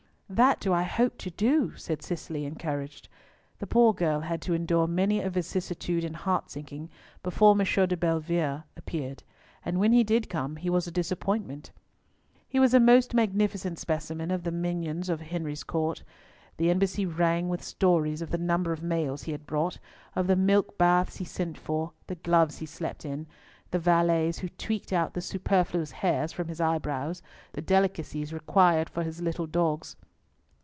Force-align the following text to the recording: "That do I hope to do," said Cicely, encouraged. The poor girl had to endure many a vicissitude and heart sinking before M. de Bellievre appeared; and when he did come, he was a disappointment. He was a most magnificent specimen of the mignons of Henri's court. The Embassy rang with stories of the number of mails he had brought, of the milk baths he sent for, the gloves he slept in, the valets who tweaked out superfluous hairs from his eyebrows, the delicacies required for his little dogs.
"That 0.33 0.61
do 0.61 0.71
I 0.71 0.83
hope 0.83 1.17
to 1.17 1.29
do," 1.29 1.75
said 1.75 2.01
Cicely, 2.01 2.45
encouraged. 2.45 3.09
The 3.59 3.67
poor 3.67 3.93
girl 3.93 4.21
had 4.21 4.41
to 4.43 4.53
endure 4.53 4.87
many 4.87 5.19
a 5.19 5.29
vicissitude 5.29 6.05
and 6.05 6.15
heart 6.15 6.49
sinking 6.49 6.89
before 7.21 7.51
M. 7.51 7.57
de 7.59 7.97
Bellievre 7.97 8.63
appeared; 8.77 9.23
and 9.65 9.77
when 9.77 9.91
he 9.91 10.05
did 10.05 10.29
come, 10.29 10.55
he 10.55 10.69
was 10.69 10.87
a 10.87 10.89
disappointment. 10.89 11.71
He 12.47 12.61
was 12.61 12.73
a 12.73 12.79
most 12.79 13.13
magnificent 13.13 13.77
specimen 13.77 14.31
of 14.31 14.43
the 14.43 14.53
mignons 14.53 15.09
of 15.09 15.19
Henri's 15.19 15.65
court. 15.65 16.01
The 16.55 16.69
Embassy 16.69 17.05
rang 17.05 17.49
with 17.49 17.61
stories 17.61 18.21
of 18.21 18.29
the 18.29 18.37
number 18.37 18.71
of 18.71 18.81
mails 18.81 19.23
he 19.23 19.33
had 19.33 19.45
brought, 19.45 19.79
of 20.15 20.27
the 20.27 20.37
milk 20.37 20.77
baths 20.77 21.17
he 21.17 21.25
sent 21.25 21.57
for, 21.57 21.91
the 22.07 22.15
gloves 22.15 22.59
he 22.59 22.65
slept 22.65 23.03
in, 23.03 23.27
the 23.71 23.79
valets 23.79 24.37
who 24.39 24.47
tweaked 24.47 24.93
out 24.93 25.21
superfluous 25.21 25.91
hairs 25.91 26.31
from 26.31 26.47
his 26.47 26.61
eyebrows, 26.61 27.21
the 27.51 27.61
delicacies 27.61 28.31
required 28.31 28.89
for 28.89 29.03
his 29.03 29.21
little 29.21 29.45
dogs. 29.45 29.97